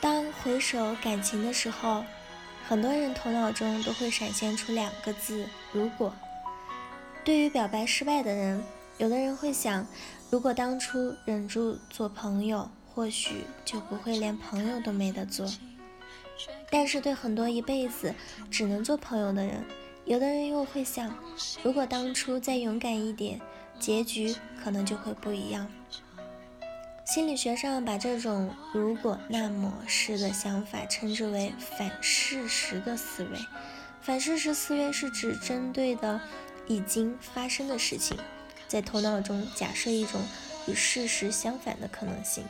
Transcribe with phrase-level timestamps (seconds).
[0.00, 2.04] 当回首感情的时候，
[2.68, 6.14] 很多人头脑中都会闪现出两个字：如果。
[7.24, 8.62] 对于表白失败的人，
[8.98, 9.86] 有的人会想，
[10.30, 15.46] 如果当初忍住做朋友，或许就不会连朋友都没得做。
[16.70, 18.14] 但是对很多一辈子
[18.50, 19.64] 只能做朋友的人，
[20.04, 21.12] 有的人又会想，
[21.62, 23.40] 如果当初再勇敢一点，
[23.80, 25.68] 结局可能就会不一样。
[27.08, 33.38] 心理学上把这种“如果那么”是的想法称之为反事实的思维。
[34.02, 36.20] 反事实思维是指针对的
[36.66, 38.18] 已经发生的事情，
[38.68, 40.20] 在头脑中假设一种
[40.66, 42.44] 与事实相反的可能性。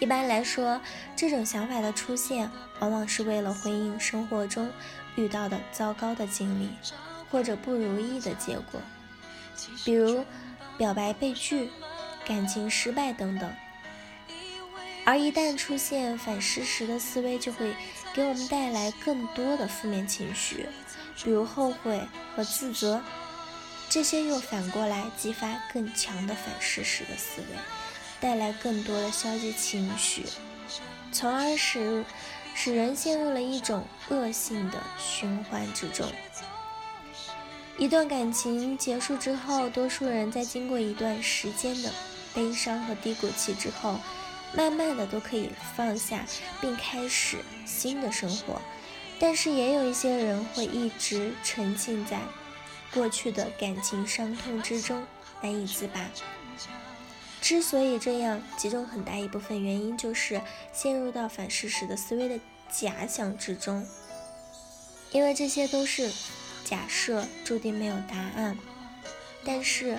[0.00, 0.80] 一般来说，
[1.14, 4.68] 这种想法的出现，往往是为了回应生活中
[5.14, 6.68] 遇到的糟糕的经历，
[7.30, 8.80] 或者不如意的结果，
[9.84, 10.24] 比如
[10.76, 11.70] 表白被拒。
[12.28, 13.50] 感情失败等等，
[15.06, 17.74] 而一旦出现反事实的思维，就会
[18.14, 20.66] 给我们带来更多的负面情绪，
[21.24, 23.02] 比如后悔和自责。
[23.88, 27.56] 这些又反过来激发更强的反事实的思维，
[28.20, 30.26] 带来更多的消极情绪，
[31.10, 32.04] 从而使
[32.54, 36.06] 使人陷入了一种恶性的循环之中。
[37.78, 41.90] 一段感情结束之后，多数人在经过一段时间的。
[42.38, 43.98] 悲伤和低谷期之后，
[44.54, 46.24] 慢慢的都可以放下，
[46.60, 48.62] 并开始新的生活。
[49.18, 52.20] 但是也有一些人会一直沉浸在
[52.94, 55.04] 过去的感情伤痛之中，
[55.42, 56.00] 难以自拔。
[57.40, 60.40] 之所以这样，其中很大一部分原因就是
[60.72, 62.38] 陷入到反事实的思维的
[62.70, 63.84] 假想之中，
[65.10, 66.08] 因为这些都是
[66.64, 68.56] 假设，注定没有答案。
[69.44, 69.98] 但是。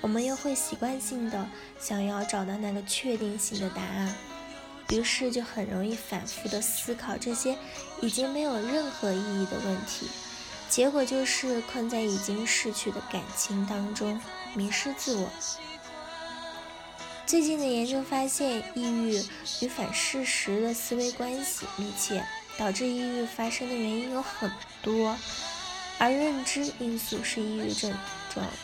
[0.00, 1.48] 我们又会习惯性的
[1.78, 4.14] 想要找到那个确定性的答案，
[4.90, 7.56] 于是就很容易反复的思考这些
[8.00, 10.08] 已经没有任何意义的问题，
[10.68, 14.20] 结果就是困在已经逝去的感情当中，
[14.54, 15.28] 迷失自我。
[17.24, 19.20] 最近的研究发现，抑郁
[19.60, 22.24] 与反事实的思维关系密切，
[22.56, 24.48] 导致抑郁发生的原因有很
[24.80, 25.16] 多，
[25.98, 27.94] 而认知因素是抑郁症。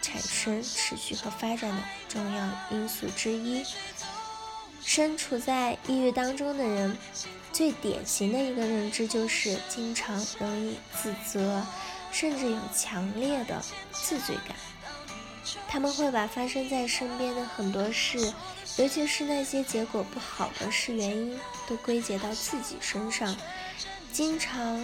[0.00, 3.62] 产生、持续和发展的重要因素之一。
[4.82, 6.96] 身处在抑郁当中的人，
[7.52, 11.62] 最典型的一个认知就是经常容易自责，
[12.10, 13.62] 甚至有强烈的
[13.92, 14.56] 自罪感。
[15.68, 18.32] 他们会把发生在身边的很多事，
[18.78, 21.38] 尤其是那些结果不好的事，原因
[21.68, 23.36] 都归结到自己身上，
[24.14, 24.82] 经常。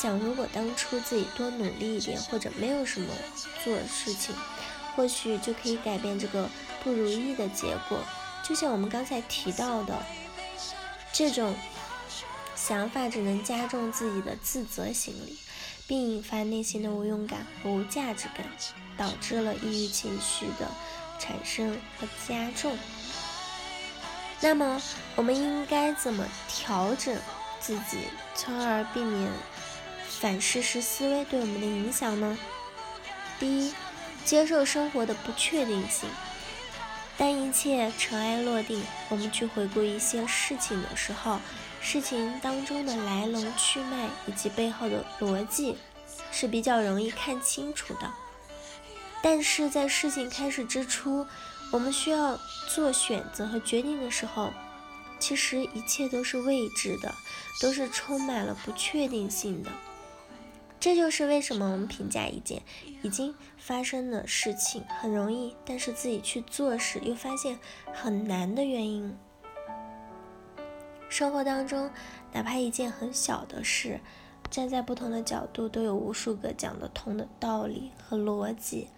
[0.00, 3.12] 想，如果当初自己多努力一点，或者没有什么
[3.62, 4.34] 做事情，
[4.96, 6.48] 或许就可以改变这个
[6.82, 7.98] 不如意的结果。
[8.42, 10.02] 就像我们刚才提到的，
[11.12, 11.54] 这种
[12.56, 15.36] 想法只能加重自己的自责心理，
[15.86, 18.46] 并引发内心的无用感和无价值感，
[18.96, 20.66] 导致了抑郁情绪的
[21.18, 22.74] 产生和加重。
[24.40, 24.80] 那么，
[25.14, 27.14] 我们应该怎么调整
[27.60, 27.98] 自己，
[28.34, 29.30] 从而避免？
[30.20, 32.36] 反事实思维对我们的影响呢？
[33.38, 33.72] 第一，
[34.22, 36.06] 接受生活的不确定性。
[37.16, 41.40] 当一切尘埃落定，我们去回顾一些事情的时候，
[41.80, 45.78] 事情当中的来龙去脉以及背后的逻辑
[46.30, 48.12] 是比较容易看清楚的。
[49.22, 51.26] 但是在事情开始之初，
[51.72, 52.38] 我们需要
[52.68, 54.52] 做选择和决定的时候，
[55.18, 57.14] 其实一切都是未知的，
[57.58, 59.70] 都是充满了不确定性的。
[60.80, 62.62] 这就是为什么我们评价一件
[63.02, 67.58] 已经发生的事情很容易，但是自己去做时又发现
[67.92, 69.14] 很难的原因。
[71.10, 71.90] 生活当中，
[72.32, 74.00] 哪怕一件很小的事，
[74.50, 78.88] 站在不同的角度，都有无数个讲得通的道理和逻辑。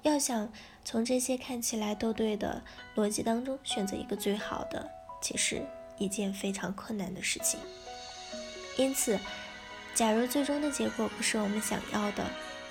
[0.00, 0.50] 要想
[0.86, 2.62] 从这些看起来都对的
[2.96, 4.88] 逻辑当中选择一个最好的，
[5.20, 5.62] 其实
[5.98, 7.60] 一件非常困难的事情。
[8.78, 9.18] 因此。
[10.00, 12.24] 假如最终的结果不是我们想要的，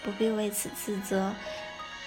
[0.03, 1.31] 不必为此自责，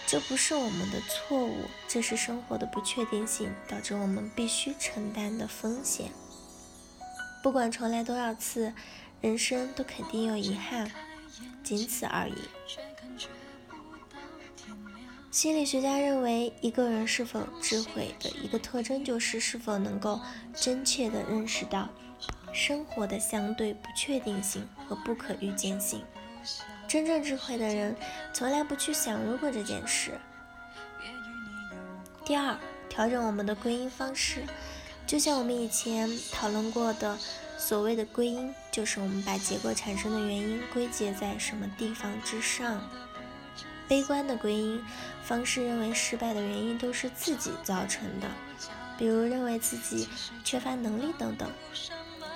[0.04, 6.10] 这不是我们的错误，这是生活的不确定性导致我们必须承担的风险。
[7.40, 8.74] 不管重来多少次，
[9.20, 10.90] 人生都肯定有遗憾，
[11.62, 12.34] 仅此而已。
[15.30, 20.20] 心理学家认为，一个人是否智慧的一个特征，就是是否能够
[20.52, 21.88] 真切地认识到。
[22.52, 26.04] 生活的相对不确定性和不可预见性。
[26.86, 27.96] 真正智慧的人
[28.32, 30.12] 从来不去想如果这件事。
[32.24, 32.56] 第二，
[32.88, 34.44] 调整我们的归因方式，
[35.06, 37.18] 就像我们以前讨论过的，
[37.56, 42.80] 所谓的归因，就是我们把结果产生的原因归结在什么地方之上。
[43.88, 44.82] 悲观的归因
[45.22, 48.28] 方式认为失败的原因都是自己造成的，
[48.96, 50.08] 比如认为自己
[50.44, 51.48] 缺乏能力等等；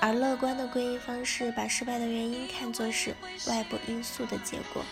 [0.00, 3.14] 而乐观的归因方式把失败的原因看作是
[3.46, 4.84] 外部因素的结果，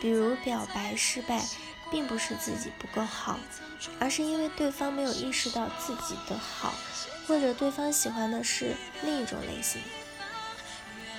[0.00, 1.42] 比如表白失败
[1.90, 3.38] 并不是自己不够好，
[3.98, 6.74] 而是因为对方没有意识到自己的好，
[7.26, 9.80] 或者对方喜欢的是另一种类型。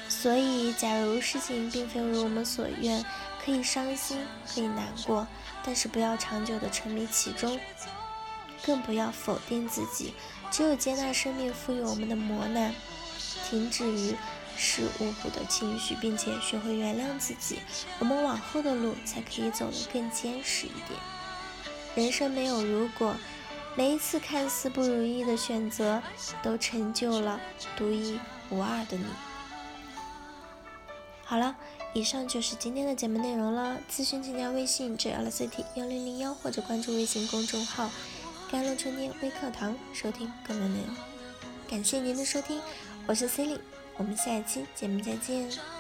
[0.10, 3.04] 所以，假如事情并非如我们所愿。
[3.46, 4.20] 可以伤心，
[4.54, 5.26] 可以难过，
[5.64, 7.58] 但是不要长久的沉迷其中，
[8.62, 10.14] 更不要否定自己。
[10.52, 12.76] 只有接纳生命赋予我们的磨难，
[13.48, 14.16] 停止于
[14.58, 17.60] 事无补的情绪，并且学会原谅自己，
[18.00, 21.00] 我们往后的路才可以走得更坚实一点。
[21.96, 23.16] 人生没有如果，
[23.76, 26.02] 每一次看似不如意的选择，
[26.44, 27.40] 都成就了
[27.76, 29.06] 独一无二的你。
[31.24, 31.56] 好了。
[31.94, 33.78] 以上就是今天的节目内容了。
[33.90, 37.90] 咨询请加微信 j l c t 幺零零幺或者关注微信公众号
[38.52, 40.96] “甘露春天微课堂”收听更多内容。
[41.68, 42.62] 感谢您的收听，
[43.08, 43.62] 我是 c e l i n e
[43.96, 45.77] 我们下一期节目再见。